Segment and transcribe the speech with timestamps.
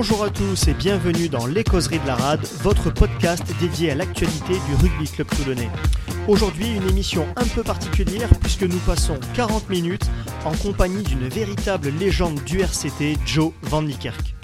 [0.00, 3.96] Bonjour à tous et bienvenue dans Les Causeries de la Rade, votre podcast dédié à
[3.96, 5.68] l'actualité du rugby club toulonnais.
[6.28, 10.08] Aujourd'hui, une émission un peu particulière puisque nous passons 40 minutes
[10.44, 14.36] en compagnie d'une véritable légende du RCT, Joe Van Niekerk.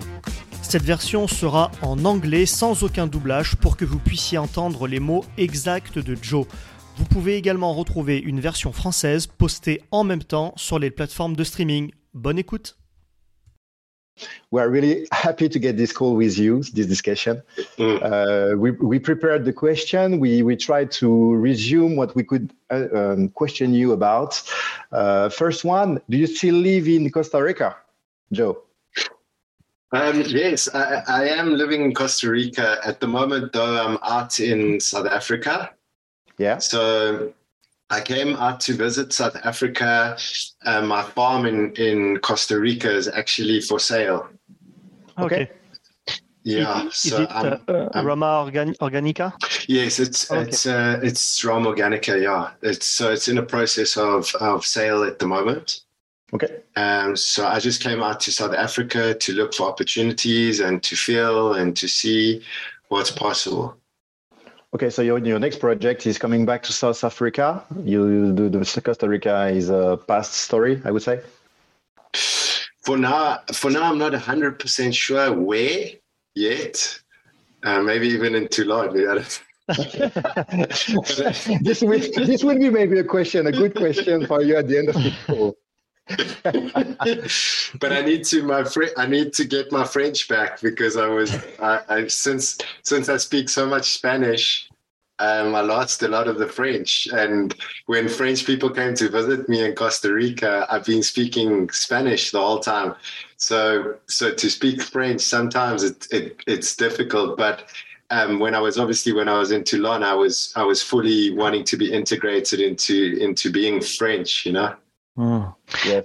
[0.61, 5.25] Cette version sera en anglais sans aucun doublage pour que vous puissiez entendre les mots
[5.39, 6.47] exacts de Joe.
[6.97, 11.45] Vous pouvez également retrouver une version française postée en même temps sur les plateformes de
[11.45, 11.93] streaming.
[12.13, 12.77] Bonne écoute
[14.51, 17.43] We're really happy to get this call with you, this discussion.
[17.79, 17.99] Mm.
[18.03, 20.21] Uh, we, we prepared the question.
[20.21, 24.41] We, we tried to resume what we could uh, um, question you about.
[24.93, 27.77] Uh, first one, do you still live in Costa Rica,
[28.33, 28.63] Joe?
[29.93, 34.41] Um, yes, I, I, am living in Costa Rica at the moment, though I'm out
[34.41, 35.71] in South Africa.
[36.37, 36.59] Yeah.
[36.59, 37.33] So
[37.91, 40.17] I came out to visit South Africa.
[40.65, 44.29] Uh, my farm in, in Costa Rica is actually for sale.
[45.19, 45.51] Okay.
[46.43, 46.87] Yeah.
[46.87, 49.33] Is, so is it I'm, uh, I'm, Rama Organ- Organica?
[49.69, 50.43] Yes, it's okay.
[50.43, 52.21] it's uh, it's Rama Organica.
[52.21, 55.81] Yeah, it's so it's in a process of of sale at the moment.
[56.35, 56.63] Okay.
[56.77, 60.97] Um, so I just came out to South Africa to look for opportunities and to
[60.97, 62.43] feel and to see
[62.89, 63.77] what's possible.
[64.75, 67.63] Okay, so your, your next project is coming back to South Africa.
[67.85, 71.21] You do the Costa Rica is a past story, I would say.
[72.83, 75.91] For now, for now, I'm not hundred percent sure where
[76.35, 76.99] yet.
[77.63, 78.93] Uh, maybe even in Toulon.
[81.63, 84.79] this will this will be maybe a question, a good question for you at the
[84.79, 85.57] end of the call.
[86.45, 91.07] but I need to my fr- I need to get my French back because I
[91.07, 94.69] was I, I since since I speak so much Spanish,
[95.19, 97.09] um, I lost a lot of the French.
[97.13, 97.55] And
[97.87, 102.41] when French people came to visit me in Costa Rica, I've been speaking Spanish the
[102.41, 102.95] whole time.
[103.39, 107.65] So so to speak French sometimes it, it it's difficult, but
[108.11, 111.31] um, when I was obviously when I was in Toulon, I was I was fully
[111.31, 114.75] wanting to be integrated into into being French, you know.
[115.17, 115.55] Mm.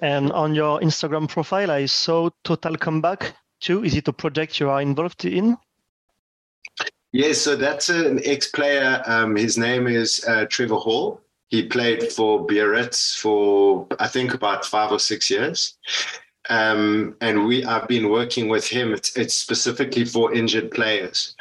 [0.02, 3.84] And on your Instagram profile, I saw Total Comeback too.
[3.84, 5.58] Is it a project you are involved in?
[7.12, 9.02] Yes, so that's an ex-player.
[9.06, 11.22] Um, his name is uh, Trevor Hall.
[11.48, 15.78] He played for Biarritz for I think about five or six years.
[16.50, 18.94] Um, and we I've been working with him.
[18.94, 21.36] It's, it's specifically for injured players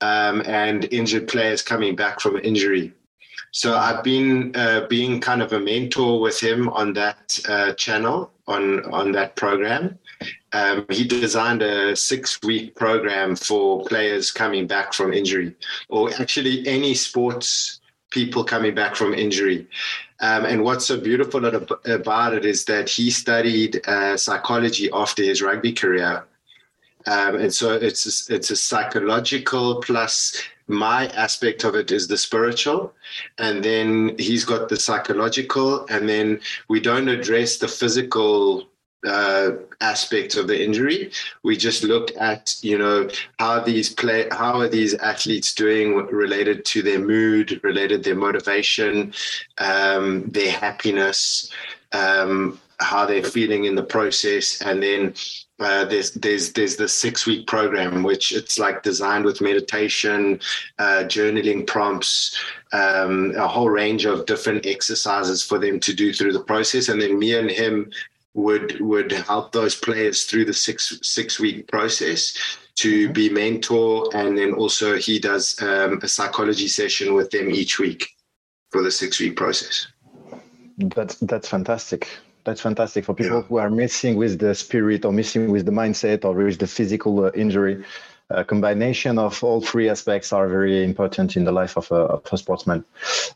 [0.00, 2.92] um, and injured players coming back from injury.
[3.52, 8.30] So I've been uh, being kind of a mentor with him on that uh, channel,
[8.46, 9.98] on on that program.
[10.52, 15.54] Um, he designed a six-week program for players coming back from injury,
[15.88, 19.66] or actually any sports people coming back from injury.
[20.20, 25.42] Um, and what's so beautiful about it is that he studied uh, psychology after his
[25.42, 26.24] rugby career.
[27.06, 32.16] Um, and so it's a, it's a psychological plus my aspect of it is the
[32.16, 32.92] spiritual
[33.38, 38.68] and then he's got the psychological and then we don't address the physical
[39.06, 41.10] uh, aspect of the injury.
[41.42, 46.64] We just look at, you know, how these play, how are these athletes doing related
[46.66, 49.12] to their mood, related their motivation,
[49.58, 51.52] um, their happiness,
[51.92, 55.14] um, how they're feeling in the process, and then
[55.60, 60.38] uh, there's there's there's the six week program which it's like designed with meditation,
[60.78, 62.38] uh, journaling prompts,
[62.72, 67.02] um, a whole range of different exercises for them to do through the process, and
[67.02, 67.90] then me and him
[68.38, 72.36] would would help those players through the six six week process
[72.76, 73.12] to mm-hmm.
[73.12, 78.02] be mentor, and then also he does um, a psychology session with them each week
[78.70, 79.88] for the six week process.
[80.78, 82.08] That's that's fantastic
[82.44, 83.42] that's fantastic for people yeah.
[83.42, 87.24] who are missing with the spirit or missing with the mindset or with the physical
[87.24, 87.84] uh, injury
[88.30, 92.32] a combination of all three aspects are very important in the life of a, of
[92.32, 92.84] a sportsman.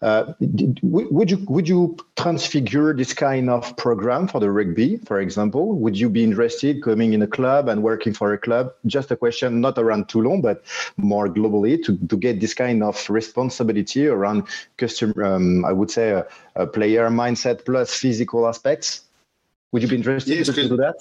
[0.02, 0.34] Uh,
[0.82, 5.72] would you would you transfigure this kind of program for the rugby, for example?
[5.76, 8.74] Would you be interested coming in a club and working for a club?
[8.84, 10.62] Just a question, not around Toulon, but
[10.98, 14.44] more globally, to, to get this kind of responsibility around
[14.76, 15.24] customer.
[15.24, 19.04] Um, I would say a, a, player mindset plus physical aspects.
[19.72, 20.96] Would you be interested yes, to do that?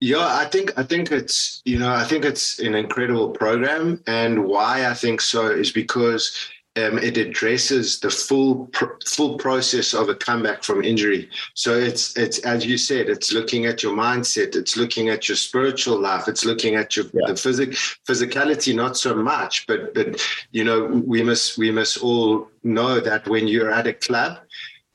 [0.00, 4.44] Yeah, I think I think it's you know I think it's an incredible program, and
[4.44, 10.08] why I think so is because um, it addresses the full pr- full process of
[10.08, 11.28] a comeback from injury.
[11.54, 15.36] So it's it's as you said, it's looking at your mindset, it's looking at your
[15.36, 17.26] spiritual life, it's looking at your yeah.
[17.26, 17.70] the physic
[18.08, 23.26] physicality not so much, but but you know we must we must all know that
[23.26, 24.38] when you're at a club,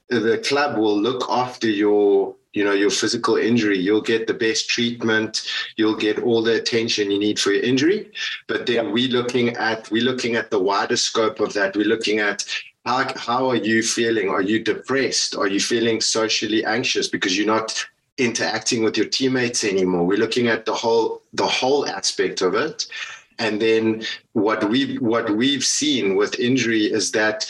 [0.09, 4.69] the club will look after your you know your physical injury you'll get the best
[4.69, 5.43] treatment
[5.75, 8.11] you'll get all the attention you need for your injury.
[8.47, 11.75] But then we're looking at we're looking at the wider scope of that.
[11.75, 12.45] We're looking at
[12.85, 14.29] how, how are you feeling?
[14.29, 15.35] Are you depressed?
[15.35, 17.85] Are you feeling socially anxious because you're not
[18.17, 20.05] interacting with your teammates anymore?
[20.05, 22.87] We're looking at the whole the whole aspect of it.
[23.39, 24.03] And then
[24.33, 27.49] what we what we've seen with injury is that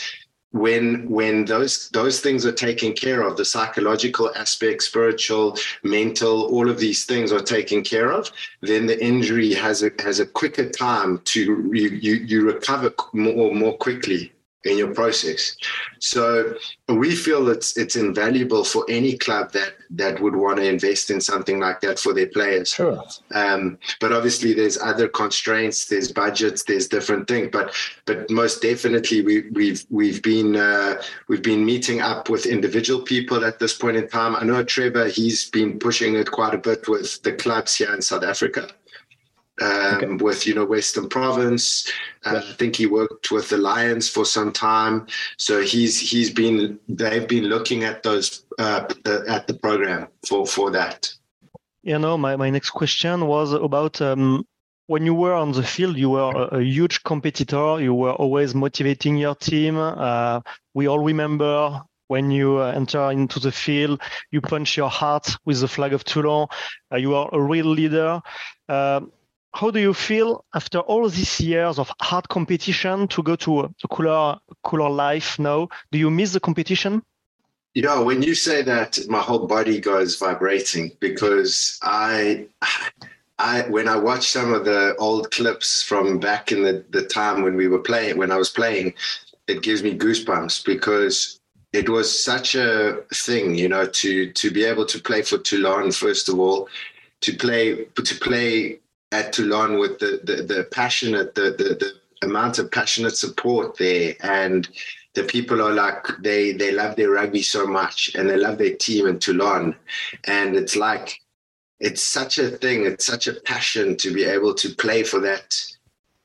[0.54, 6.70] when when those those things are taken care of the psychological aspect spiritual mental all
[6.70, 8.30] of these things are taken care of
[8.62, 13.54] then the injury has a has a quicker time to you you, you recover more
[13.54, 14.32] more quickly
[14.64, 15.56] in your process.
[15.98, 16.54] So
[16.88, 21.20] we feel it's it's invaluable for any club that that would want to invest in
[21.20, 22.70] something like that for their players.
[22.70, 23.02] Sure.
[23.32, 25.86] Um, but obviously, there's other constraints.
[25.86, 26.64] There's budgets.
[26.64, 27.48] There's different things.
[27.52, 27.74] But
[28.06, 33.44] but most definitely, we we've we've been uh, we've been meeting up with individual people
[33.44, 34.36] at this point in time.
[34.36, 35.08] I know Trevor.
[35.08, 38.68] He's been pushing it quite a bit with the clubs here in South Africa
[39.60, 40.06] um, okay.
[40.24, 41.90] with you know Western Province.
[42.24, 45.06] Uh, I think he worked with the Lions for some time,
[45.36, 48.86] so he's he's been they've been looking at those uh,
[49.28, 51.12] at the program for for that.
[51.82, 54.00] You know, my my next question was about.
[54.00, 54.46] Um,
[54.86, 57.80] when you were on the field, you were a, a huge competitor.
[57.80, 59.78] You were always motivating your team.
[59.78, 60.42] Uh,
[60.74, 65.60] we all remember when you uh, enter into the field, you punch your heart with
[65.60, 66.48] the flag of Toulon.
[66.92, 68.20] Uh, you are a real leader.
[69.54, 73.88] How do you feel after all these years of hard competition to go to a
[73.88, 75.68] cooler cooler life now?
[75.92, 77.02] Do you miss the competition?
[77.74, 82.46] Yeah when you say that my whole body goes vibrating because i
[83.38, 87.42] i when i watch some of the old clips from back in the, the time
[87.42, 88.94] when we were playing when i was playing
[89.48, 91.40] it gives me goosebumps because
[91.72, 95.90] it was such a thing you know to to be able to play for toulon
[95.90, 96.68] first of all
[97.20, 98.78] to play to play
[99.14, 104.14] at Toulon with the the, the passionate the, the the amount of passionate support there.
[104.20, 104.68] And
[105.14, 108.76] the people are like they they love their rugby so much and they love their
[108.76, 109.76] team in Toulon.
[110.24, 111.20] And it's like
[111.78, 112.84] it's such a thing.
[112.84, 115.48] It's such a passion to be able to play for that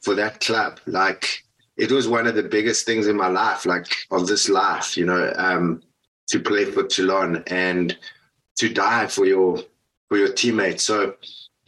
[0.02, 0.80] for that club.
[0.88, 1.44] Like
[1.78, 5.06] it was one of the biggest things in my life like of this life you
[5.06, 5.82] know um
[6.28, 7.98] to play for Toulon and
[8.58, 9.64] to die for your
[10.10, 10.84] for your teammates.
[10.84, 11.16] So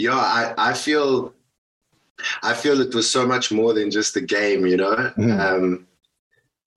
[0.01, 1.33] yeah, I, I feel
[2.44, 4.95] I feel it was so much more than just a game, you know.
[5.18, 5.39] Mm.
[5.39, 5.88] Um,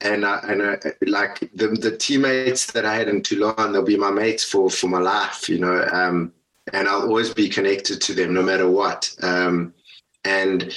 [0.00, 0.76] and I, and I,
[1.06, 4.88] like the the teammates that I had in Toulon, they'll be my mates for for
[4.88, 5.86] my life, you know.
[5.92, 6.32] Um,
[6.72, 9.14] and I'll always be connected to them no matter what.
[9.22, 9.74] Um,
[10.24, 10.74] and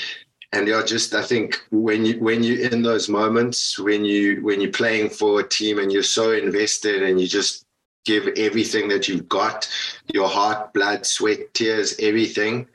[0.54, 4.62] and yeah, just I think when you when you're in those moments when you when
[4.62, 7.67] you're playing for a team and you're so invested and you just
[8.08, 9.70] give everything that you've got
[10.14, 12.68] your heart, blood, sweat, tears, everything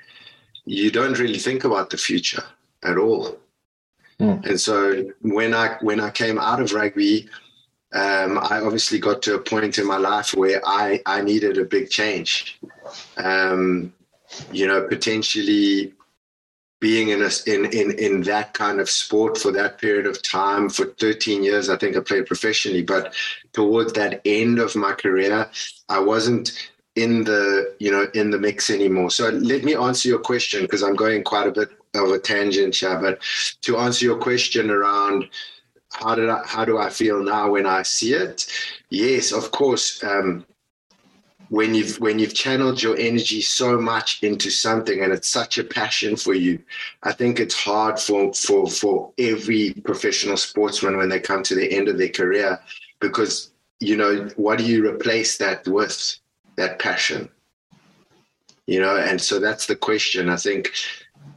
[0.64, 2.44] you don't really think about the future
[2.84, 3.38] at all.
[4.20, 4.46] Mm.
[4.46, 7.28] And so when I when I came out of rugby,
[7.92, 11.64] um, I obviously got to a point in my life where I I needed a
[11.64, 12.60] big change.
[13.16, 13.92] Um,
[14.52, 15.92] you know, potentially
[16.82, 20.68] being in a in in in that kind of sport for that period of time
[20.68, 23.14] for 13 years i think i played professionally but
[23.52, 25.48] towards that end of my career
[25.88, 30.18] i wasn't in the you know in the mix anymore so let me answer your
[30.18, 33.22] question because i'm going quite a bit of a tangent here but
[33.60, 35.28] to answer your question around
[35.92, 38.46] how did I, how do I feel now when I see it?
[38.88, 40.02] Yes, of course.
[40.02, 40.46] Um,
[41.52, 45.64] when you've when you've channeled your energy so much into something and it's such a
[45.64, 46.58] passion for you
[47.02, 51.70] i think it's hard for for for every professional sportsman when they come to the
[51.70, 52.58] end of their career
[53.00, 56.16] because you know what do you replace that with
[56.56, 57.28] that passion?
[58.66, 60.30] You know and so that's the question.
[60.30, 60.70] I think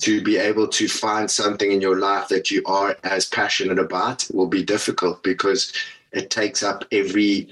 [0.02, 4.28] to be able to find something in your life that you are as passionate about
[4.34, 5.74] will be difficult because
[6.12, 7.50] it takes up every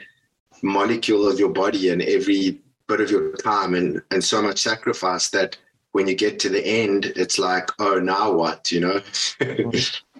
[0.63, 5.29] molecule of your body and every bit of your time and and so much sacrifice
[5.29, 5.58] that
[5.91, 9.01] when you get to the end it's like oh now what you know?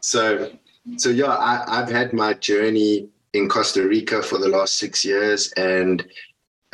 [0.02, 0.52] So
[0.98, 5.54] so yeah I, i've had my journey in costa rica for the last six years
[5.54, 6.06] and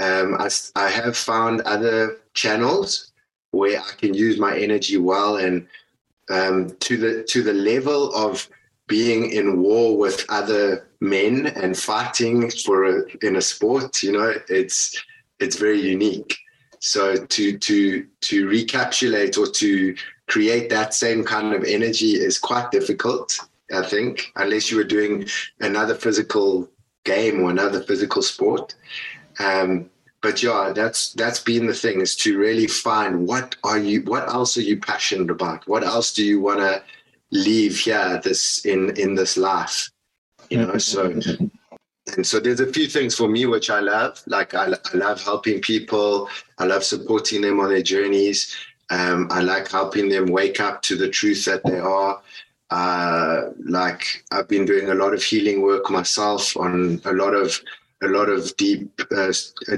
[0.02, 3.12] um, I, I have found other channels
[3.52, 5.68] where i can use my energy well and
[6.32, 8.50] um, to the to the level of
[8.88, 14.34] being in war with other men and fighting for a, in a sport you know
[14.50, 15.01] it's
[15.39, 16.38] it's very unique
[16.79, 19.96] so to to to recapitulate or to
[20.27, 23.39] create that same kind of energy is quite difficult
[23.74, 25.25] i think unless you were doing
[25.62, 26.70] another physical
[27.06, 28.75] game or another physical sport
[29.39, 29.89] um,
[30.22, 34.27] but yeah, that's that's been the thing is to really find what are you, what
[34.27, 35.68] else are you passionate about?
[35.68, 36.84] What else do you want to
[37.32, 39.89] leave here this in in this life?
[40.50, 41.20] You know, so
[42.24, 44.22] so there's a few things for me which I love.
[44.25, 46.29] Like I, I love helping people.
[46.58, 48.56] I love supporting them on their journeys.
[48.89, 52.22] Um, I like helping them wake up to the truth that they are.
[52.72, 57.60] Uh, like I've been doing a lot of healing work myself on a lot of
[58.01, 59.34] a lot of deep uh,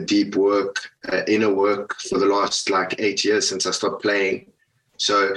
[0.05, 0.75] deep work,
[1.11, 4.51] uh, inner work for the last like eight years since I stopped playing.
[4.97, 5.33] So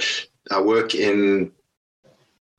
[0.51, 1.53] I work in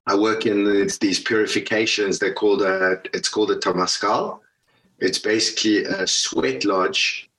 [0.08, 2.20] I work in these purifications.
[2.20, 4.40] They're called a, it's called a Temazcal.
[5.00, 7.30] It's basically a sweat lodge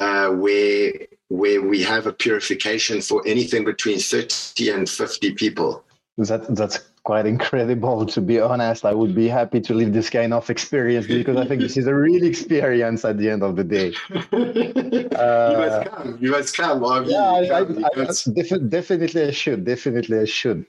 [0.00, 0.92] uh, where
[1.28, 5.84] where we have a purification for anything between 30 and 50 people.
[6.18, 8.84] That that's quite incredible to be honest.
[8.84, 11.86] I would be happy to live this kind of experience because I think this is
[11.86, 13.88] a real experience at the end of the day.
[15.16, 16.18] Uh, you must come.
[16.20, 16.84] You must come.
[16.84, 19.64] I mean, yeah, I, I, definitely I should.
[19.64, 20.66] Definitely I should.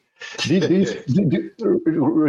[0.47, 0.85] do, do,
[1.57, 1.81] do,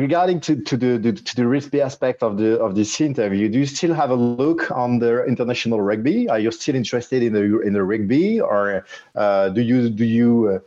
[0.02, 3.66] regarding to, to the, to the risky aspect of the of this interview, do you
[3.66, 6.28] still have a look on the international rugby?
[6.28, 8.84] Are you still interested in the in the rugby, or
[9.14, 10.58] uh, do you do you uh,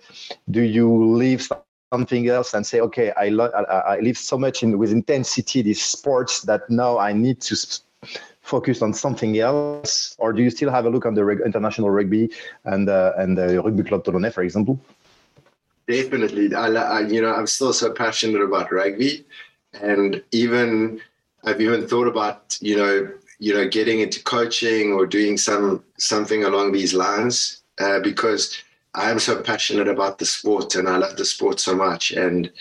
[0.50, 0.88] do you
[1.22, 1.52] leave
[1.92, 5.62] something else and say, okay, I, lo- I, I live so much in with intensity
[5.62, 7.56] these sports that now I need to
[8.42, 11.90] focus on something else, or do you still have a look on the reg- international
[11.92, 12.32] rugby
[12.64, 14.80] and uh, and the Rugby Club Toulonnais, for example?
[15.88, 19.26] Definitely, I, I, you know I'm still so passionate about rugby,
[19.74, 21.02] and even
[21.44, 26.46] I've even thought about you know you know getting into coaching or doing some something
[26.46, 31.26] along these lines uh, because I'm so passionate about the sport and I love the
[31.26, 32.12] sport so much.
[32.12, 32.52] And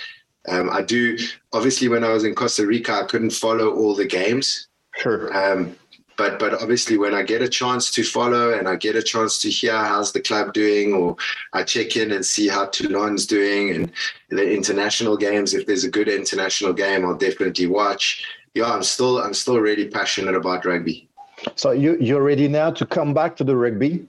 [0.49, 1.19] um, I do,
[1.53, 4.69] obviously, when I was in Costa Rica, I couldn't follow all the games.
[4.97, 5.37] Sure.
[5.37, 5.77] Um,
[6.21, 9.41] but but obviously, when I get a chance to follow and I get a chance
[9.41, 11.17] to hear how's the club doing, or
[11.55, 13.93] I check in and see how Toulon's doing and
[14.29, 15.55] the international games.
[15.55, 18.23] If there's a good international game, I'll definitely watch.
[18.55, 21.09] Yeah, I'm still I'm still really passionate about rugby.
[21.55, 24.07] So you you're ready now to come back to the rugby?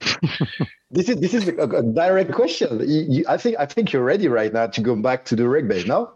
[0.92, 2.78] this is this is a, a direct question.
[2.80, 5.48] You, you, I think I think you're ready right now to go back to the
[5.48, 5.84] rugby.
[5.84, 6.12] No,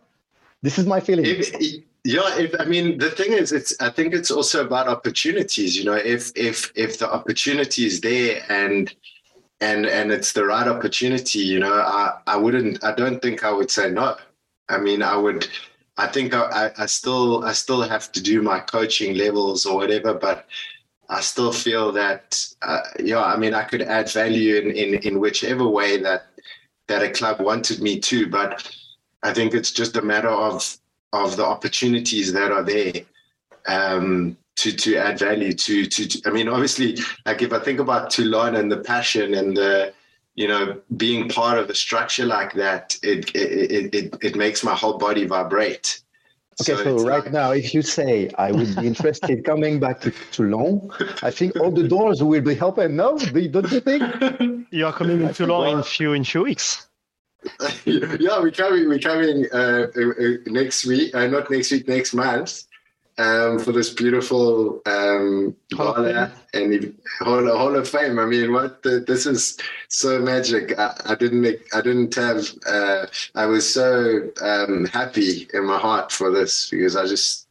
[0.63, 1.25] this is my feeling.
[1.27, 1.51] If,
[2.05, 5.77] yeah, if, I mean the thing is, it's I think it's also about opportunities.
[5.77, 8.95] You know, if if if the opportunity is there and
[9.61, 12.85] and and it's the right opportunity, you know, I I wouldn't.
[12.85, 14.17] I don't think I would say no.
[14.69, 15.49] I mean, I would.
[15.97, 20.13] I think I, I still I still have to do my coaching levels or whatever,
[20.13, 20.47] but
[21.09, 25.21] I still feel that, uh, yeah, I mean, I could add value in, in, in
[25.21, 26.27] whichever way that
[26.89, 28.73] that a club wanted me to, but
[29.23, 30.79] I think it's just a matter of
[31.13, 33.03] of the opportunities that are there
[33.67, 37.81] um, to to add value to, to, to I mean, obviously, like if I think
[37.81, 39.93] about Toulon and the passion and the
[40.35, 44.75] you know being part of a structure like that, it it it, it makes my
[44.75, 46.03] whole body vibrate.
[46.63, 47.33] Okay, so, so right like...
[47.33, 50.91] now, if you say I would be interested coming back to Toulon,
[51.23, 52.97] I think all the doors will be open.
[52.97, 54.03] No, don't you think?
[54.71, 56.89] You are coming in Toulon in few in few weeks.
[57.85, 58.89] yeah, we're coming.
[58.89, 61.15] We're coming uh, uh, uh, next week.
[61.15, 61.87] Uh, not next week.
[61.87, 62.66] Next month
[63.19, 68.19] um, for this beautiful um, gala and Hall, Hall of Fame.
[68.19, 69.59] I mean, what the, this is
[69.89, 70.79] so magic.
[70.79, 72.47] I, I didn't, I didn't have.
[72.67, 77.49] Uh, I was so um, happy in my heart for this because I just,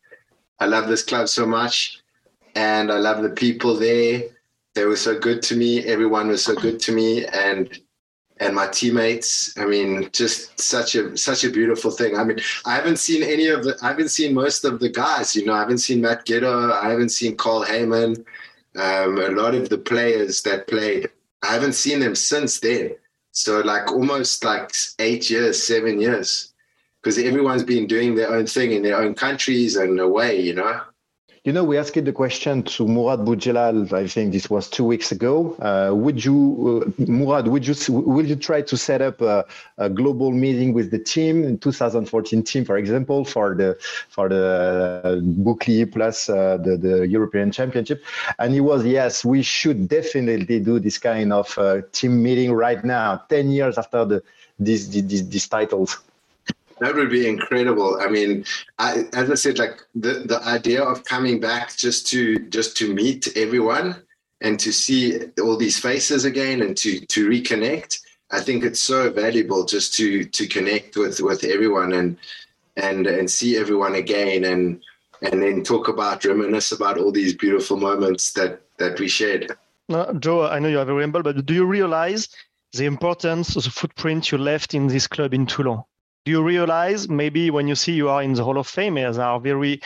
[0.60, 2.00] I love this club so much,
[2.56, 4.24] and I love the people there.
[4.76, 5.84] They were so good to me.
[5.86, 7.80] Everyone was so good to me, and
[8.38, 9.58] and my teammates.
[9.58, 12.18] I mean, just such a such a beautiful thing.
[12.18, 13.78] I mean, I haven't seen any of the.
[13.82, 15.36] I haven't seen most of the guys.
[15.36, 16.72] You know, I haven't seen Matt Giteau.
[16.72, 18.26] I haven't seen Carl Hayman.
[18.76, 21.10] Um, a lot of the players that played,
[21.44, 22.96] I haven't seen them since then.
[23.32, 26.54] So like almost like eight years, seven years,
[27.02, 30.42] because everyone's been doing their own thing in their own countries and away.
[30.42, 30.82] You know.
[31.46, 33.94] You know, we asked the question to Mourad Boudjellal.
[33.94, 35.54] I think this was two weeks ago.
[35.60, 39.46] Uh, would you, uh, Mourad, would you will you try to set up a,
[39.78, 43.78] a, global meeting with the team in 2014 team, for example, for the
[44.10, 48.04] for the uh, Bouclier plus uh, the the European Championship?
[48.40, 52.84] And he was yes, we should definitely do this kind of uh, team meeting right
[52.84, 54.24] now, 10 years after the
[54.58, 56.00] these these, these titles.
[56.80, 58.00] That would be incredible.
[58.02, 58.44] I mean,
[58.80, 62.94] I, as I said, like the, the idea of coming back just to just to
[62.94, 63.96] meet everyone
[64.42, 68.00] and to see all these faces again and to to reconnect.
[68.32, 72.18] I think it's so valuable just to to connect with with everyone and
[72.76, 74.82] and and see everyone again and
[75.22, 79.56] and then talk about reminisce about all these beautiful moments that that we shared.
[79.88, 82.28] Uh, Joe, I know you are very humble, but do you realize
[82.74, 85.84] the importance of the footprint you left in this club in Toulon?
[86.26, 89.22] Do you realize maybe when you see you are in the Hall of Fame, there
[89.22, 89.80] are very,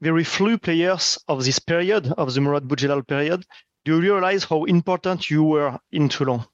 [0.00, 3.46] very few players of this period, of the Mourad Boudjellal period?
[3.84, 6.44] Do you realize how important you were in Toulon?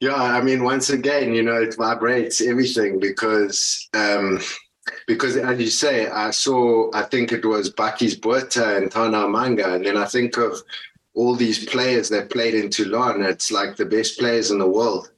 [0.00, 4.40] Yeah, I mean, once again, you know, it vibrates everything because, um,
[5.06, 9.76] because as you say, I saw, I think it was Bakkies Botha and Tana Umaga,
[9.76, 10.60] and then I think of
[11.14, 13.22] all these players that played in Toulon.
[13.22, 15.12] It's like the best players in the world.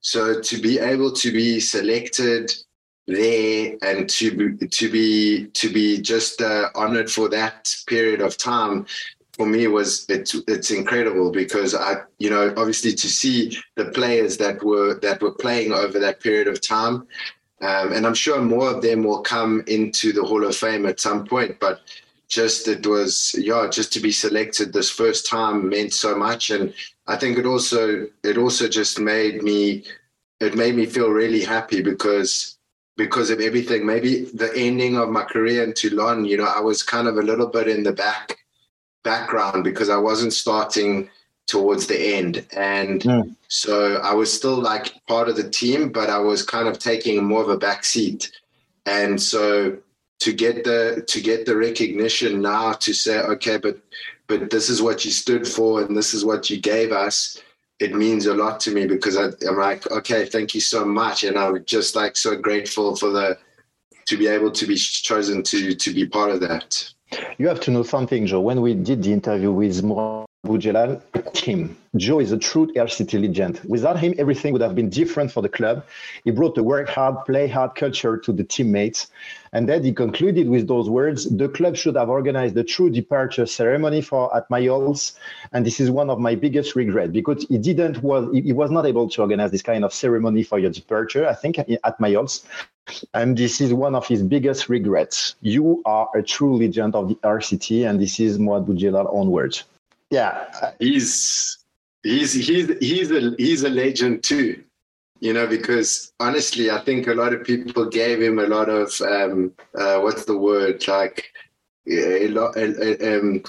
[0.00, 2.50] So to be able to be selected
[3.10, 8.36] there and to be, to be to be just uh, honored for that period of
[8.36, 8.86] time
[9.40, 14.36] for me was it's it's incredible because I you know obviously to see the players
[14.36, 17.06] that were that were playing over that period of time,
[17.62, 21.00] um, and I'm sure more of them will come into the Hall of Fame at
[21.00, 21.58] some point.
[21.58, 21.80] But
[22.28, 26.74] just it was yeah just to be selected this first time meant so much, and
[27.06, 29.84] I think it also it also just made me
[30.40, 32.58] it made me feel really happy because
[32.96, 33.86] because of everything.
[33.86, 37.22] Maybe the ending of my career in Toulon, you know, I was kind of a
[37.22, 38.36] little bit in the back
[39.02, 41.08] background because I wasn't starting
[41.46, 42.46] towards the end.
[42.56, 43.36] And mm.
[43.48, 47.24] so I was still like part of the team, but I was kind of taking
[47.24, 48.30] more of a back seat.
[48.86, 49.78] And so
[50.20, 53.78] to get the to get the recognition now to say, okay, but
[54.26, 57.42] but this is what you stood for and this is what you gave us,
[57.80, 61.24] it means a lot to me because I, I'm like, okay, thank you so much.
[61.24, 63.38] And I'm just like so grateful for the
[64.06, 66.92] to be able to be chosen to to be part of that.
[67.38, 68.40] You have to know something, Joe.
[68.40, 71.02] When we did the interview with Mourad Boudjellal,
[71.36, 71.76] him.
[71.96, 73.60] Joe is a true RCT legend.
[73.68, 75.84] Without him, everything would have been different for the club.
[76.24, 79.08] He brought the work hard, play hard culture to the teammates.
[79.52, 83.44] And then he concluded with those words the club should have organized a true departure
[83.44, 85.12] ceremony for at Mayol's.
[85.52, 88.86] And this is one of my biggest regrets because he didn't was he was not
[88.86, 92.46] able to organize this kind of ceremony for your departure, I think, at Mayol's.
[93.12, 95.34] And this is one of his biggest regrets.
[95.42, 99.64] You are a true legend of the RCT, and this is Mourad Boudjellal onwards.
[100.10, 101.58] Yeah, he's
[102.02, 104.62] he's he's he's a he's a legend too
[105.20, 108.98] you know, because honestly, I think a lot of people gave him a lot of
[109.02, 111.30] um, uh, what's the word like
[111.86, 112.56] a lot.
[112.56, 113.42] Um,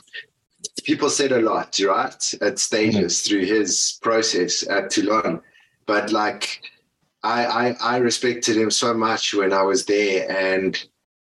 [0.84, 3.30] people said a lot, right, at stages mm-hmm.
[3.30, 5.42] through his process at Toulon,
[5.86, 6.62] but like
[7.24, 10.78] I, I I respected him so much when I was there, and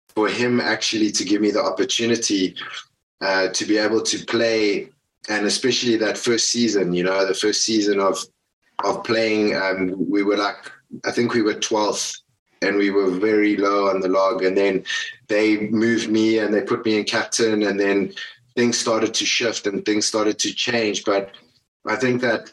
[0.08, 2.54] for him actually to give me the opportunity
[3.22, 4.90] uh, to be able to play
[5.28, 8.18] and especially that first season, you know, the first season of
[8.84, 9.54] of playing.
[9.54, 10.70] Um, we were like,
[11.04, 12.20] I think we were 12th
[12.62, 14.42] and we were very low on the log.
[14.42, 14.84] And then
[15.28, 17.62] they moved me and they put me in captain.
[17.62, 18.12] And then
[18.56, 21.04] things started to shift and things started to change.
[21.04, 21.32] But
[21.86, 22.52] I think that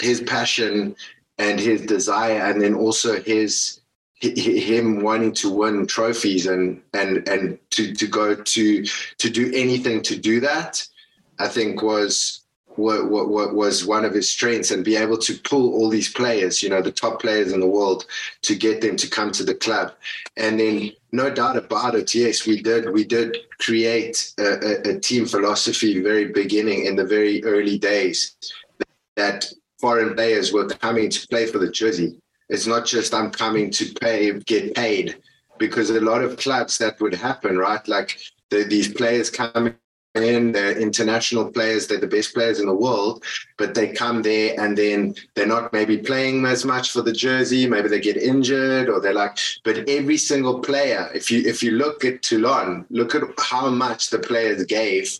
[0.00, 0.96] his passion
[1.38, 3.80] and his desire, and then also his
[4.20, 10.02] him wanting to win trophies and and and to to go to to do anything
[10.02, 10.86] to do that,
[11.38, 12.44] I think was
[12.76, 16.12] what, what, what, was one of his strengths and be able to pull all these
[16.12, 18.06] players, you know, the top players in the world
[18.42, 19.92] to get them to come to the club.
[20.36, 25.00] And then no doubt about it, yes, we did, we did create a, a, a
[25.00, 28.34] team philosophy very beginning in the very early days
[29.16, 32.18] that foreign players were coming to play for the jersey.
[32.48, 35.16] It's not just I'm coming to pay, get paid
[35.58, 37.86] because a lot of clubs that would happen, right?
[37.86, 38.18] Like
[38.50, 39.76] the, these players coming
[40.22, 43.24] in, they're international players, they're the best players in the world,
[43.56, 47.66] but they come there and then they're not maybe playing as much for the jersey,
[47.66, 51.72] maybe they get injured or they're like, but every single player, if you if you
[51.72, 55.18] look at Toulon, look at how much the players gave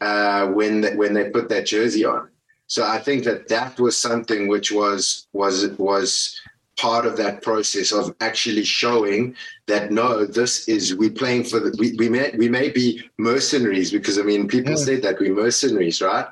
[0.00, 2.28] uh, when the, when they put that jersey on.
[2.66, 6.40] So I think that that was something which was was was
[6.80, 11.76] part of that process of actually showing that no, this is we're playing for the
[11.78, 14.78] we, we may we may be mercenaries because I mean people mm.
[14.78, 16.26] said that we're mercenaries, right?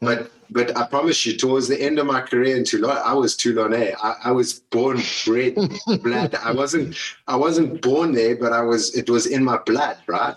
[0.00, 3.36] But but I promise you, towards the end of my career in Toulon, I was
[3.36, 3.94] Toulonnais.
[4.02, 5.54] I, I was born, bred,
[6.02, 6.34] blood.
[6.34, 8.94] I wasn't I wasn't born there, but I was.
[8.94, 10.36] It was in my blood, right?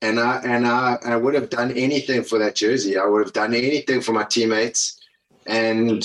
[0.00, 2.96] And I and I, I would have done anything for that jersey.
[2.96, 4.98] I would have done anything for my teammates,
[5.46, 6.02] and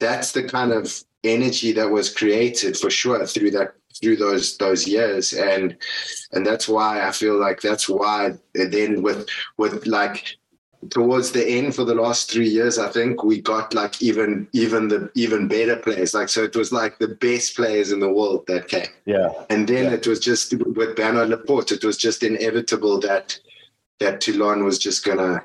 [0.00, 4.86] that's the kind of energy that was created for sure through that through those those
[4.86, 5.32] years.
[5.32, 5.76] And
[6.32, 10.36] and that's why i feel like that's why then with with like
[10.90, 14.86] towards the end for the last three years i think we got like even even
[14.88, 16.14] the even better players.
[16.14, 18.86] Like so it was like the best players in the world that came.
[19.04, 19.30] Yeah.
[19.50, 19.94] And then yeah.
[19.94, 23.38] it was just with bernard laporte it was just inevitable that
[24.00, 25.42] that toulon was just gonna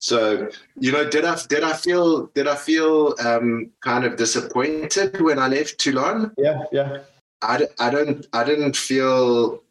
[0.00, 5.20] So you know, did I did I feel did I feel um, kind of disappointed
[5.20, 6.32] when I left Toulon?
[6.38, 6.98] Yeah, yeah.
[7.42, 9.62] I, I don't I didn't feel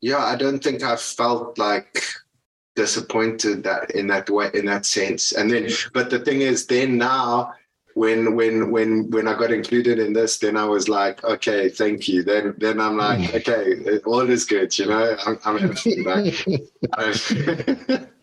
[0.00, 2.02] yeah I don't think I felt like
[2.76, 6.96] disappointed that in that way in that sense and then but the thing is then
[6.96, 7.52] now
[7.94, 12.06] when when when when I got included in this then I was like okay thank
[12.06, 16.46] you then then I'm like okay all is good you know I'm, I'm like,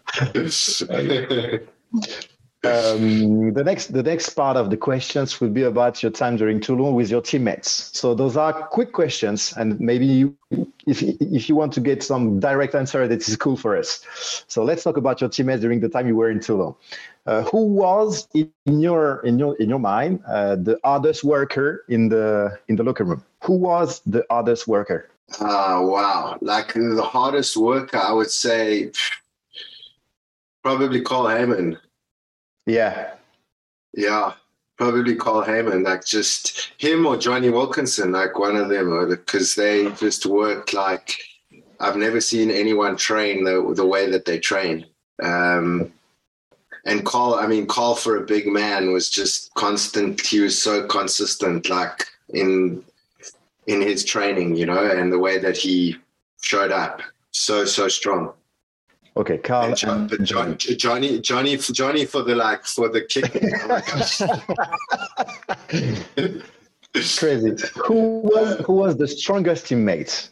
[2.65, 6.59] Um, the next the next part of the questions will be about your time during
[6.59, 7.91] Toulon with your teammates.
[7.93, 10.35] So those are quick questions, and maybe you,
[10.87, 14.03] if if you want to get some direct answer, that is cool for us.
[14.47, 16.73] So let's talk about your teammates during the time you were in Toulon.
[17.27, 22.09] Uh, who was in your in your in your mind uh, the hardest worker in
[22.09, 23.23] the in the locker room?
[23.43, 25.09] Who was the hardest worker?
[25.39, 26.37] Oh wow!
[26.41, 28.91] Like the hardest worker, I would say
[30.65, 31.77] probably Carl Hayman.
[32.65, 33.11] Yeah,
[33.93, 34.33] Yeah,
[34.77, 35.83] probably Carl Hayman.
[35.83, 41.19] Like just him or Jonny Wilkinson, like one of them, because they just work like
[41.79, 44.87] I've never seen anyone train the the way that they train.
[45.21, 45.93] Um,
[46.83, 50.19] and Carl, I mean, Carl for a big man was just constant.
[50.19, 52.83] He was so consistent, like in
[53.67, 55.97] in his training, you know, and the way that he
[56.41, 58.33] showed up, so so strong.
[59.17, 59.67] Okay, Carl.
[59.67, 63.05] And John, and John, Johnny, Johnny, Johnny for the like for the.
[65.71, 66.41] Oh.
[67.17, 67.55] Crazy.
[67.85, 70.29] Who was who was the strongest teammate?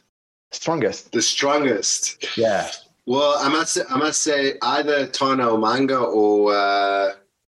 [0.51, 1.11] Strongest.
[1.11, 2.37] the strongest.
[2.37, 2.69] Yeah.
[3.05, 6.53] Well, I must say, I must say either Tana Umaga or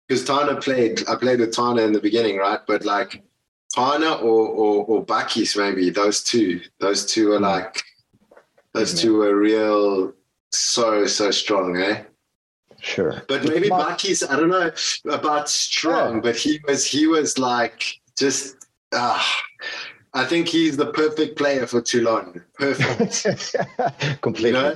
[0.07, 1.07] because uh, Tana played.
[1.07, 2.59] I played with Tana in the beginning, right?
[2.67, 3.23] But like
[3.73, 6.61] Tana or or, or Bakkies, maybe those two.
[6.79, 7.43] Those two are hmm.
[7.43, 7.83] like
[8.73, 10.13] those two are real.
[10.55, 12.03] So so strong, eh?
[12.79, 13.21] Sure.
[13.27, 14.71] But maybe Mark- Bakkies, I don't know
[15.13, 16.21] about strong, Yeah.
[16.21, 17.83] but he was he was like
[18.17, 18.55] just
[18.93, 19.25] ah
[20.13, 22.41] I think he's the perfect player for Toulon.
[22.53, 23.55] Perfect.
[24.21, 24.49] Completely.
[24.49, 24.75] you know?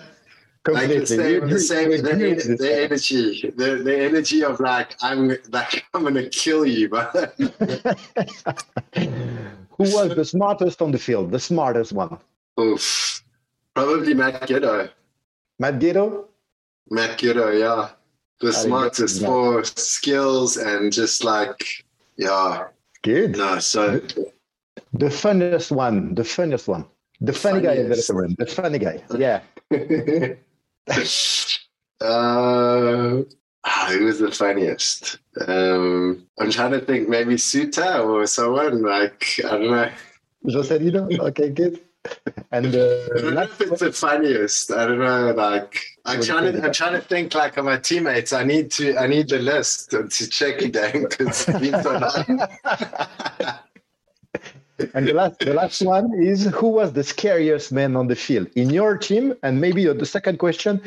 [0.68, 1.00] Like Completely.
[1.00, 4.60] the same, the same, agree- we agree with the, the energy, the, the energy of
[4.60, 7.34] like I'm like I'm gonna kill you, but
[8.96, 11.32] Who was the smartest on the field?
[11.32, 12.18] The smartest one?
[12.60, 13.24] oof,
[13.74, 14.90] probably Matt Giteau.
[15.60, 16.26] Matt Giteau?
[16.90, 17.90] Matt Giteau, yeah,
[18.42, 21.86] the smartest for skills and just like
[22.18, 22.68] yeah,
[23.04, 23.38] Good.
[23.38, 24.02] no, so
[24.94, 26.16] The funniest one.
[26.16, 26.86] The funniest one.
[27.22, 28.36] The funny guy in the room.
[28.38, 29.04] The funny guy.
[29.18, 29.42] Yeah.
[32.02, 33.22] uh,
[33.66, 35.20] ah, who was the funniest?
[35.48, 37.10] Um, I'm trying to think.
[37.10, 39.92] Maybe Suta or someone like I don't know.
[40.46, 41.20] José Joselino?
[41.20, 41.80] Okay, good.
[42.52, 44.72] And I uh, don't know if it's the funniest.
[44.72, 45.32] I don't know.
[45.34, 46.52] Like I'm What do you trying to.
[46.54, 46.66] think?
[46.66, 48.34] I'm trying to think like of my teammates.
[48.34, 48.98] I need to.
[48.98, 51.48] I need the list to check it down because
[54.94, 58.48] and the last the last one is who was the scariest man on the field
[58.56, 59.34] in your team?
[59.44, 60.82] And maybe the second question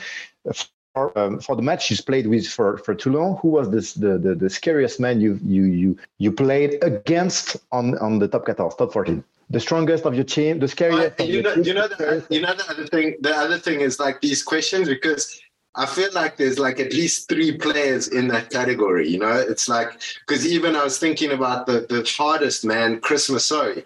[0.95, 4.19] for, um, for the match you played with for, for Toulon, who was this, the,
[4.19, 8.71] the the scariest man you you you you played against on on the top 14,
[8.77, 9.25] top 14?
[9.51, 11.21] The strongest of your team, the scariest.
[11.21, 11.55] you know.
[11.55, 11.89] You know.
[11.89, 13.17] the you know the other thing.
[13.21, 15.41] The other thing is like these questions because.
[15.75, 19.09] I feel like there's like at least three players in that category.
[19.09, 23.31] You know, it's like because even I was thinking about the the hardest man, Chris
[23.31, 23.83] Masoe,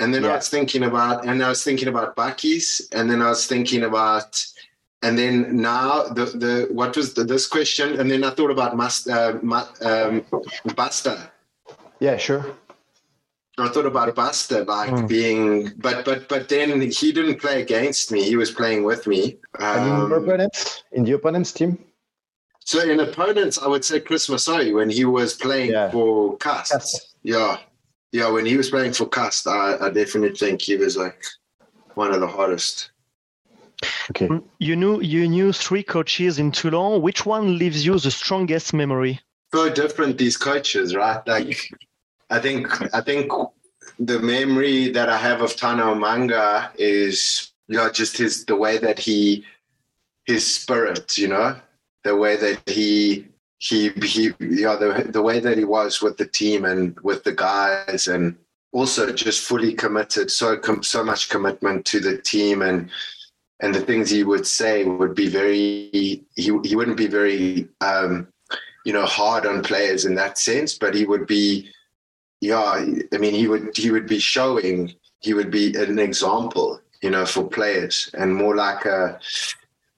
[0.00, 3.28] and then I was thinking about and I was thinking about Bakkies, and then I
[3.28, 4.42] was thinking about
[5.02, 8.76] and then now the the what was the, this question, and then I thought about
[8.76, 9.38] Mas, uh,
[9.82, 10.24] um,
[10.74, 11.30] Basta.
[12.00, 12.44] yeah, sure.
[13.60, 15.08] I thought about Buster like Mm.
[15.08, 18.22] being, but but but then he didn't play against me.
[18.22, 19.38] He was playing with me.
[19.58, 21.78] And in your Um, opponents, in the opponent's team,
[22.72, 25.90] So in opponents, I would say Chris Masoe when he was playing Yeah.
[25.90, 26.82] for Castres.
[26.82, 27.14] Castres.
[27.22, 27.58] Yeah.
[28.12, 31.20] Yeah, when he was playing for Castres, I, I definitely think he was like
[31.94, 32.90] one of the hottest.
[34.10, 34.28] okay.
[34.58, 37.00] You knew you knew three coaches in Toulon.
[37.02, 39.20] Which one leaves you the strongest memory?
[39.54, 41.22] So different these coaches, right?
[41.26, 41.70] Like
[42.30, 43.30] I think I think
[43.98, 48.78] the memory that I have of Tana Umaga is you know just his the way
[48.78, 49.44] that he
[50.26, 51.56] his spirit, you know,
[52.04, 53.26] the way that he
[53.58, 57.24] he he you know the the way that he was with the team and with
[57.24, 58.36] the guys and
[58.72, 62.88] also just fully committed so com- so much commitment to the team and
[63.60, 68.26] and the things he would say would be very he he wouldn't be very um
[68.86, 71.68] you know hard on players in that sense but he would be
[72.40, 77.10] yeah i mean he would he would be showing he would be an example you
[77.10, 79.18] know for players and more like a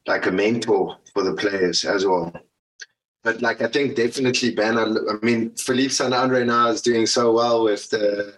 [0.06, 2.32] like a mentor for the players as well
[3.22, 4.98] but like I think definitely Bernard.
[5.08, 8.34] I mean, Philippe Saint-André now is doing so well with the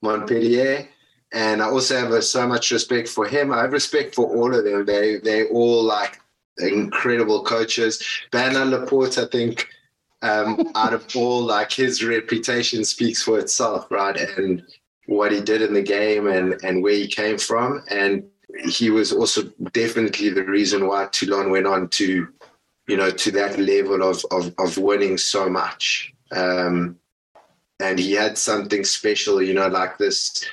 [0.00, 0.88] Montpellier,
[1.32, 3.52] and I also have a, so much respect for him.
[3.52, 4.86] I have respect for all of them.
[4.86, 6.20] They they all like
[6.58, 8.02] incredible coaches.
[8.30, 9.68] Bernard Laporte, I think,
[10.22, 14.16] um, out of all, like his reputation speaks for itself, right?
[14.16, 14.62] And
[15.06, 18.24] what he did in the game and and where he came from, and
[18.64, 22.28] he was also definitely the reason why Toulon went on to,
[22.86, 26.12] you know, to that level of of, of winning so much.
[26.32, 26.98] Um,
[27.80, 30.44] and he had something special, you know, like this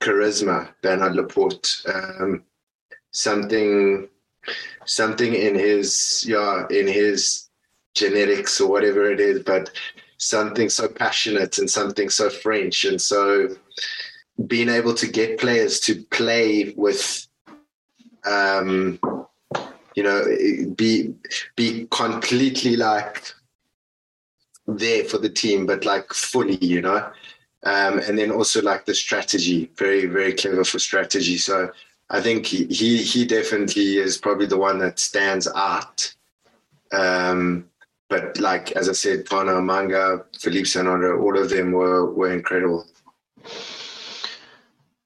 [0.00, 1.82] charisma, Bernard Laporte.
[1.86, 2.44] Um,
[3.12, 4.08] something,
[4.84, 7.45] something in his, yeah, in his
[7.96, 9.70] genetics or whatever it is, but
[10.18, 13.48] something so passionate and something so French, and so
[14.46, 17.26] being able to get players to play with,
[18.24, 19.00] um,
[19.96, 20.24] you know,
[20.76, 21.14] be
[21.56, 23.32] be completely like
[24.66, 27.10] there for the team, but like fully, you know.
[27.64, 31.38] Um, and then also like the strategy, very very clever for strategy.
[31.38, 31.70] So
[32.10, 36.14] I think he he, he definitely is probably the one that stands out.
[36.92, 37.68] Um,
[38.08, 42.86] but like as I said, Tana Umaga, Philippe Saint-André, all of them were were incredible.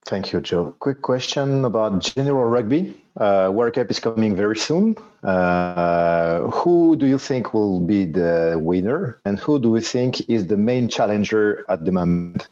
[0.06, 0.74] Thank you, Joe.
[0.80, 3.00] Quick question about general rugby.
[3.16, 4.96] Uh, World Cup is coming very soon.
[5.22, 10.48] Uh, who do you think will be the winner, and who do you think is
[10.48, 12.48] the main challenger at the moment?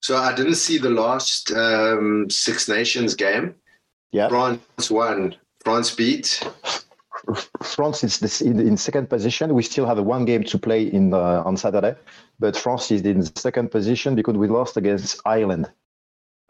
[0.00, 3.56] So I didn't see the last um, Six Nations game.
[4.12, 5.34] Yeah, France won.
[5.64, 6.48] France beat.
[7.62, 9.54] France is in second position.
[9.54, 11.96] We still have one game to play in uh, on Saturday,
[12.38, 15.70] but France is in second position because we lost against Ireland.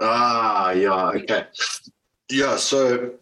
[0.01, 1.47] Ah, yeah, okay,
[2.31, 2.57] yeah.
[2.57, 3.13] So,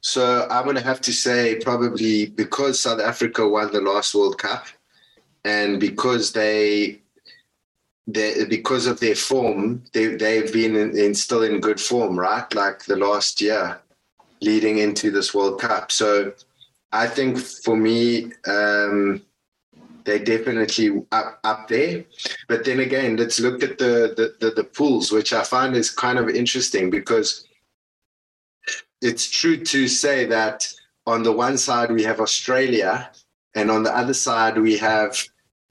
[0.00, 4.66] so I'm gonna have to say probably because South Africa won the last World Cup,
[5.44, 7.02] and because they,
[8.06, 12.52] they because of their form, they they've been in, in still in good form, right?
[12.54, 13.78] Like the last year,
[14.40, 15.92] leading into this World Cup.
[15.92, 16.32] So,
[16.94, 18.32] I think for me.
[18.46, 19.22] Um,
[20.04, 22.04] they're definitely up, up there.
[22.46, 25.90] But then again, let's look at the, the, the, the pools, which I find is
[25.90, 27.46] kind of interesting because
[29.00, 30.70] it's true to say that
[31.06, 33.10] on the one side we have Australia,
[33.54, 35.16] and on the other side we have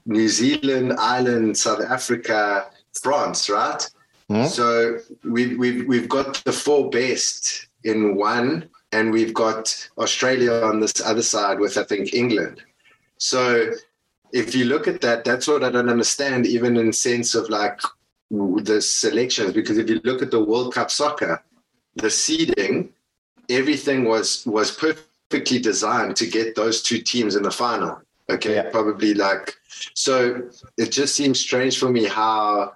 [0.06, 2.68] New Zealand, Ireland, South Africa,
[3.02, 3.90] France, right?
[4.30, 4.48] Mm-hmm.
[4.48, 10.80] So we, we've we've got the four best in one, and we've got Australia on
[10.80, 12.62] this other side with I think England.
[13.18, 13.72] So
[14.32, 17.80] if you look at that, that's what I don't understand, even in sense of like
[18.30, 19.54] the selections.
[19.54, 21.44] Because if you look at the World Cup soccer,
[21.96, 22.94] the seeding,
[23.50, 28.02] everything was was perfectly designed to get those two teams in the final.
[28.30, 28.70] Okay, yeah.
[28.70, 29.56] probably like
[29.94, 30.50] so.
[30.78, 32.74] It just seems strange for me how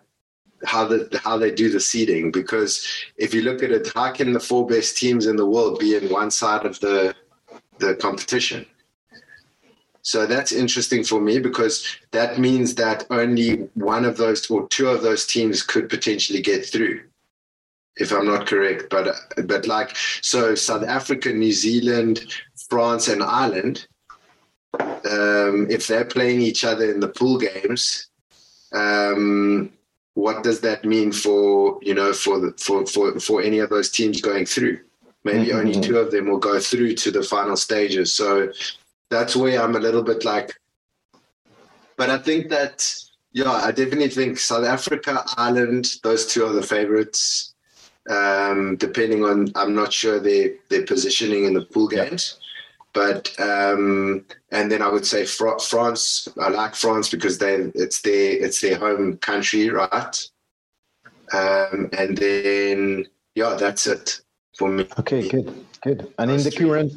[0.66, 4.34] how the how they do the seeding because if you look at it, how can
[4.34, 7.16] the four best teams in the world be in one side of the
[7.80, 8.66] the competition?
[10.02, 14.88] So that's interesting for me because that means that only one of those or two
[14.88, 17.02] of those teams could potentially get through,
[17.98, 18.86] if I'm not correct.
[18.90, 22.26] But but like so, South Africa, New Zealand,
[22.70, 23.86] France, and Ireland,
[24.80, 28.08] um, if they're playing each other in the pool games,
[28.74, 29.74] um,
[30.18, 33.92] what does that mean for you know for the, for for for any of those
[33.92, 34.80] teams going through?
[35.24, 35.60] Maybe mm-hmm.
[35.60, 38.14] only two of them will go through to the final stages.
[38.14, 38.52] So
[39.12, 40.60] that's where I'm a little bit like,
[41.98, 42.92] but I think that,
[43.32, 47.54] yeah, I definitely think South Africa, Ireland, those two are the favorites.
[48.10, 52.40] Um, depending on, I'm not sure their their positioning in the pool games,
[52.98, 56.28] but um, and then I would say Fr- France.
[56.42, 60.16] I like France because they it's their it's their home country, right?
[61.32, 63.06] Um, and then
[63.36, 64.20] yeah, that's it
[64.58, 64.88] for me.
[64.98, 66.12] Okay, good, good.
[66.18, 66.92] And in the current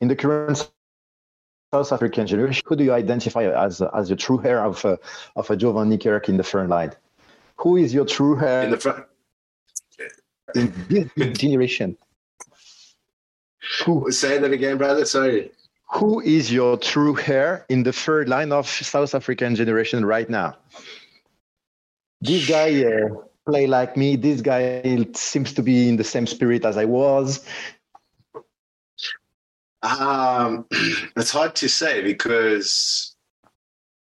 [0.00, 0.68] in the current
[1.72, 4.96] South African generation, who do you identify as as your true heir of uh,
[5.36, 6.92] of a Joe Van Niekerk in the front line?
[7.58, 9.04] Who is your true heir in the front
[10.56, 11.96] in this generation?
[13.84, 14.10] Who?
[14.10, 15.04] Say that again, brother.
[15.04, 15.50] Sorry.
[15.92, 20.56] Who is your true heir in the third line of South African generation right now?
[22.20, 23.08] This guy uh,
[23.46, 24.16] play like me.
[24.16, 27.46] This guy seems to be in the same spirit as I was.
[29.82, 30.66] Um,
[31.16, 33.14] it's hard to say because,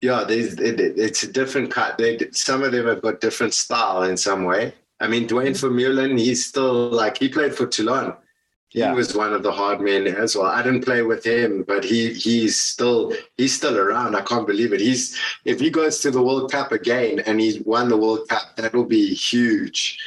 [0.02, 1.98] yeah, it, it's a different cut.
[1.98, 4.74] They, some of them have got different style in some way.
[5.00, 5.66] I mean, mm-hmm.
[5.66, 8.13] Vermeulen, he's still like he played for Toulon.
[8.73, 8.89] Yeah.
[8.89, 10.47] he was one of the hard men as well.
[10.47, 14.15] I didn't play with him, but he he's still he's still around.
[14.15, 14.81] I can't believe it.
[14.81, 18.55] He's if he goes to the World Cup again and he's won the World Cup,
[18.57, 19.99] that will be huge.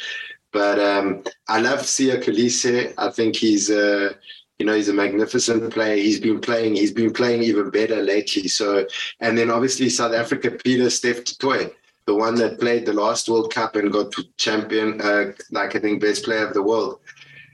[0.53, 2.93] But um, I love Siya Kolisi.
[2.99, 4.17] I think he's a
[4.59, 5.97] you know he's a magnificent player.
[5.97, 6.75] He's been playing.
[6.75, 8.49] He's been playing even better lately.
[8.49, 8.87] So
[9.21, 11.73] and then obviously South Africa, Pieter-Steph Toit
[12.07, 15.81] the one that played the last World Cup and got to champion, uh, like I
[15.81, 17.01] think best player of the world.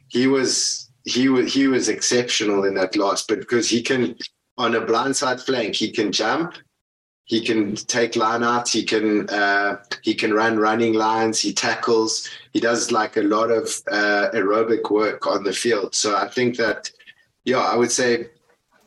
[0.08, 4.16] He was he was he was exceptional in that last, but because he can
[4.58, 6.54] on a blindside flank, he can jump,
[7.24, 12.28] he can take line out, he can uh, he can run running lines, he tackles,
[12.52, 15.94] he does like a lot of uh, aerobic work on the field.
[15.94, 16.90] So I think that
[17.44, 18.28] yeah, I would say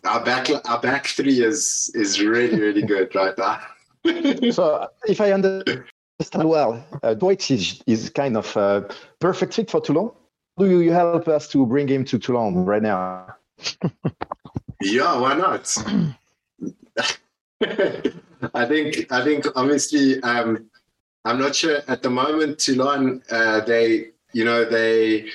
[0.05, 3.61] our back our back three is is really really good right now.
[4.51, 5.85] so if I understand
[6.33, 8.87] well, uh, du Toit is, is kind of a
[9.19, 10.11] perfect fit for Toulon.
[10.57, 13.35] Do you help us to bring him to Toulon right now?
[14.81, 15.75] yeah, why not?
[18.53, 20.69] I think I think obviously um,
[21.25, 25.29] I'm not sure at the moment Toulon uh, they you know they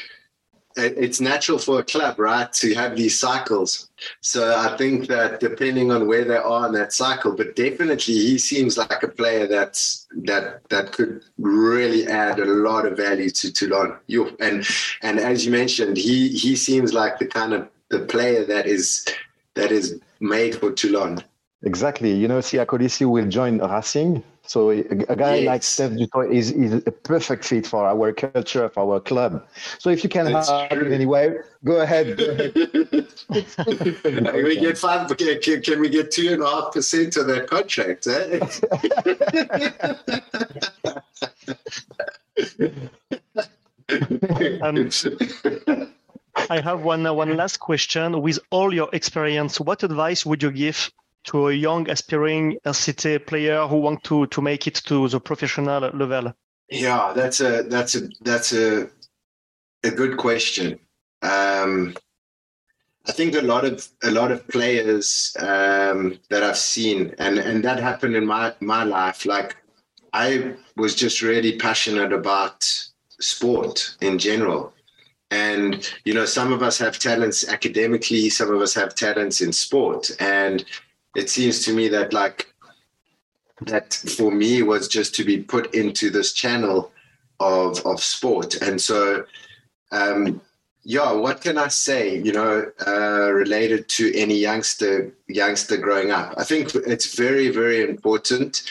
[0.77, 3.89] it's natural for a club, right, to have these cycles.
[4.21, 8.39] So I think that depending on where they are in that cycle, but definitely he
[8.39, 13.53] seems like a player that's that that could really add a lot of value to
[13.53, 13.97] Toulon.
[14.07, 14.67] You and
[15.03, 19.07] and as you mentioned, he he seems like the kind of the player that is
[19.55, 21.23] that is made for Toulon.
[21.63, 22.13] Exactly.
[22.13, 25.47] You know, Siya Kolisi will join Racing so a, a guy yes.
[25.47, 29.47] like Steph du Toit is, is a perfect fit for our culture, for our club.
[29.79, 30.87] So if you can That's help true.
[30.87, 32.19] in any way, go ahead.
[32.19, 33.07] Go ahead.
[34.03, 35.17] can we get five?
[35.17, 38.09] Can, can we get two and a half percent of that contract?
[38.09, 38.41] Eh?
[44.63, 44.91] um,
[46.51, 48.21] I have one uh, one last question.
[48.21, 50.91] With all your experience, what advice would you give
[51.25, 55.81] to a young aspiring RCT player who want to to make it to the professional
[55.81, 56.33] level?
[56.71, 58.89] Yeah, that's a that's a that's a
[59.83, 60.79] a good question.
[61.23, 61.97] Um,
[63.07, 67.65] I think a lot of a lot of players um, that I've seen, and and
[67.65, 69.27] that happened in my my life.
[69.27, 69.57] Like
[70.13, 72.63] I was just really passionate about
[73.21, 74.73] sport in general,
[75.31, 79.53] and you know, some of us have talents academically, some of us have talents in
[79.53, 80.65] sport, and
[81.14, 82.53] it seems to me that like
[83.62, 86.92] that for me was just to be put into this channel
[87.40, 88.61] of of sport.
[88.62, 89.25] And so
[89.92, 90.40] um
[90.83, 96.35] yeah what can i say you know uh related to any youngster youngster growing up?
[96.37, 98.62] I think it's very very important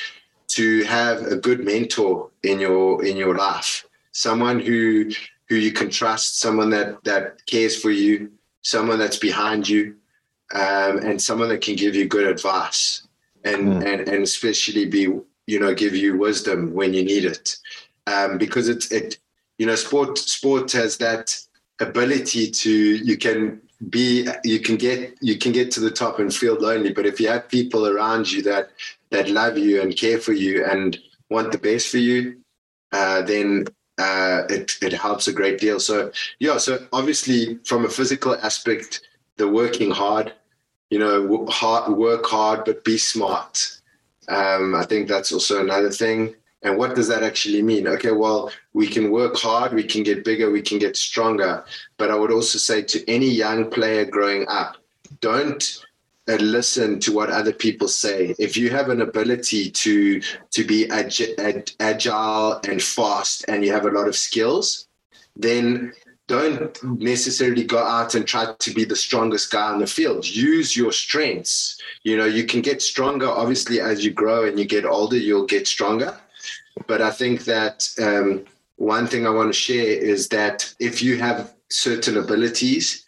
[0.49, 3.85] to have a good mentor in your in your life.
[4.11, 5.11] Someone who
[5.49, 9.95] who you can trust someone that that cares for you someone that's behind you
[10.53, 13.07] um, and someone that can give you good advice
[13.43, 13.85] and, mm.
[13.85, 15.01] and, and especially be,
[15.47, 17.57] you know, give you wisdom when you need it.
[18.07, 19.17] Um, because it's, it,
[19.57, 21.39] you know, sport, sport has that
[21.79, 26.33] ability to, you can be, you can get, you can get to the top and
[26.33, 26.91] feel lonely.
[26.91, 28.71] But if you have people around you that,
[29.11, 30.97] that love you and care for you and
[31.29, 32.37] want the best for you,
[32.91, 33.65] uh, then
[33.99, 35.79] uh, it, it helps a great deal.
[35.79, 39.01] So, yeah, so obviously from a physical aspect,
[39.37, 40.33] the working hard,
[40.89, 43.79] you know, hard, work hard, but be smart.
[44.27, 46.35] Um, I think that's also another thing.
[46.61, 47.87] And what does that actually mean?
[47.87, 51.63] Okay, well, we can work hard, we can get bigger, we can get stronger.
[51.97, 54.75] But I would also say to any young player growing up,
[55.21, 55.85] don't
[56.27, 58.35] uh, listen to what other people say.
[58.37, 60.21] If you have an ability to
[60.51, 64.87] to be ag- ag- agile and fast, and you have a lot of skills,
[65.35, 65.93] then
[66.29, 70.25] don't necessarily go out and try to be the strongest guy on the field.
[70.25, 71.81] Use your strengths.
[72.03, 73.27] You know, you can get stronger.
[73.27, 76.15] Obviously, as you grow and you get older, you'll get stronger.
[76.87, 78.45] But I think that um,
[78.77, 83.05] one thing I want to share is that if you have certain abilities,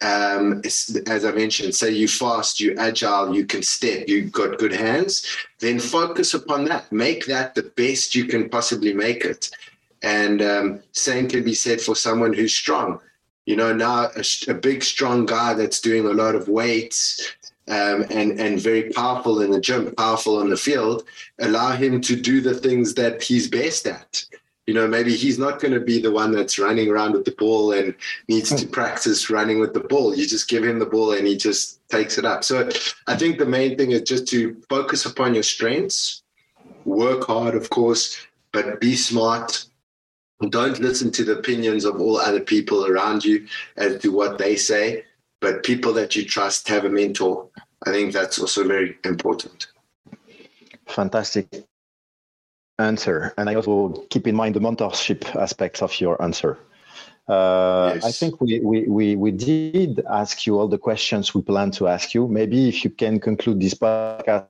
[0.00, 4.72] um, as I mentioned, say you fast, you agile, you can step, you've got good
[4.72, 5.24] hands,
[5.60, 6.90] then focus upon that.
[6.90, 9.50] Make that the best you can possibly make it.
[10.02, 13.00] And um, same can be said for someone who's strong.
[13.46, 17.34] You know, now a, a big, strong guy that's doing a lot of weights
[17.68, 21.04] um, and and very powerful in the gym, powerful on the field,
[21.40, 24.24] allow him to do the things that he's best at.
[24.66, 27.32] You know, maybe he's not going to be the one that's running around with the
[27.32, 27.94] ball and
[28.28, 30.14] needs to practice running with the ball.
[30.14, 32.44] You just give him the ball and he just takes it up.
[32.44, 32.68] So
[33.08, 36.22] I think the main thing is just to focus upon your strengths,
[36.84, 39.66] work hard, of course, but be smart,
[40.48, 44.56] don't listen to the opinions of all other people around you as to what they
[44.56, 45.04] say,
[45.40, 47.48] but people that you trust have a mentor.
[47.86, 49.68] I think that's also very important.
[50.86, 51.64] Fantastic
[52.78, 53.34] answer.
[53.36, 56.58] And I also keep in mind the mentorship aspects of your answer.
[57.28, 58.04] Uh, yes.
[58.04, 61.88] I think we, we, we, we did ask you all the questions we plan to
[61.88, 62.26] ask you.
[62.26, 64.48] Maybe if you can conclude this podcast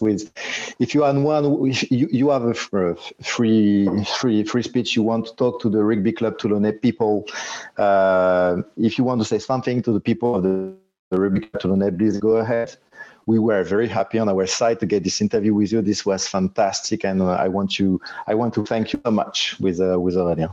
[0.00, 0.32] with
[0.78, 1.44] if you are one
[1.90, 2.94] you, you have a free
[4.18, 7.24] free free speech you want to talk to the rugby club toulonnais people
[7.78, 10.74] uh, if you want to say something to the people of the,
[11.10, 12.76] the rugby club toulonnais please go ahead.
[13.24, 15.80] We were very happy on our side to get this interview with you.
[15.80, 19.56] This was fantastic and uh, i want you i want to thank you so much
[19.60, 20.52] with uh, with aurelien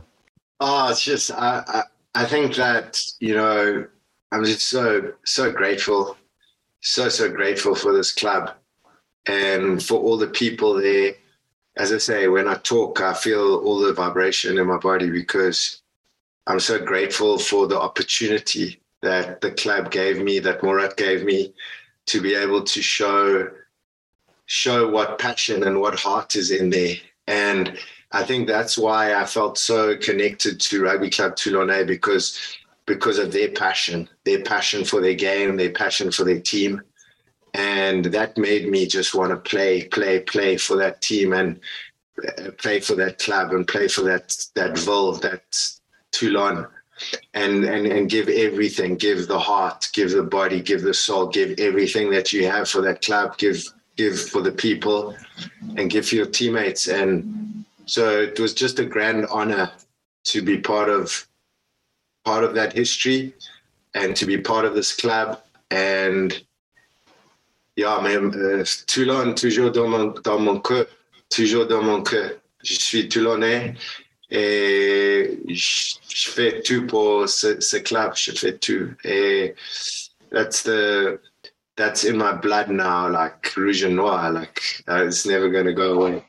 [0.60, 1.82] oh it's just I, I
[2.14, 3.86] i think that you know
[4.32, 6.16] i'm just so so grateful
[6.80, 8.54] so so grateful for this club
[9.26, 11.14] and for all the people there.
[11.76, 15.82] As I say, when I talk, I feel all the vibration in my body because
[16.46, 21.54] I'm so grateful for the opportunity that the club gave me, that Mourad gave me,
[22.06, 23.48] to be able to show
[24.46, 26.96] show what passion and what heart is in there.
[27.28, 27.78] And
[28.10, 33.32] I think that's why I felt so connected to Rugby Club Toulonnais because because of
[33.32, 36.82] their passion, their passion for their game, their passion for their team
[37.54, 41.60] and that made me just want to play, play, play for that team and
[42.26, 45.42] uh, play for that club and play for that that Ville, that
[46.12, 46.66] Toulon,
[47.34, 51.58] and and and give everything, give the heart, give the body, give the soul, give
[51.58, 53.64] everything that you have for that club, give
[53.96, 55.16] give for the people,
[55.76, 56.88] and give for your teammates.
[56.88, 59.70] And so it was just a grand honor
[60.24, 61.26] to be part of
[62.24, 63.34] part of that history
[63.94, 65.40] and to be part of this club.
[65.70, 66.42] And
[67.80, 70.86] yeah, mais euh, Toulon, toujours dans mon, dans mon cœur.
[71.28, 72.32] Toujours dans mon cœur.
[72.62, 73.74] Je suis Toulonnais
[74.30, 78.12] et je, je fais tout pour ce, ce, club.
[78.14, 78.90] Je fais tout.
[79.04, 79.54] Et
[80.30, 81.18] that's the
[81.76, 84.30] that's in my blood now, like rouge and noir.
[84.30, 86.22] Like uh, it's never going to go away.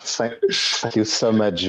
[0.00, 1.68] thank, thank you so much.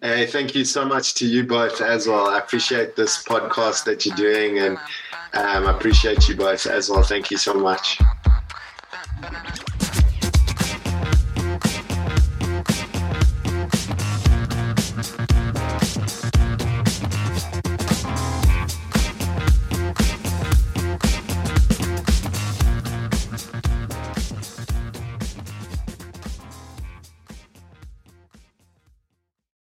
[0.00, 2.28] Hey, thank you so much to you both as well.
[2.28, 4.76] I appreciate this podcast that you're doing and
[5.36, 7.02] um, I appreciate you both as well.
[7.02, 7.98] Thank you so much.